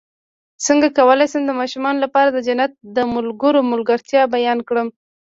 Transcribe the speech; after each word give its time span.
څنګه 0.65 0.87
کولی 0.97 1.25
شم 1.31 1.41
د 1.45 1.51
ماشومانو 1.59 2.03
لپاره 2.05 2.29
د 2.31 2.37
جنت 2.47 2.71
د 2.95 2.97
ملګرو 3.13 3.61
ملګرتیا 3.71 4.21
بیان 4.35 4.59
کړم 4.67 4.87